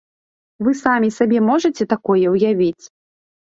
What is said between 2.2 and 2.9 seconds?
ўявіць?!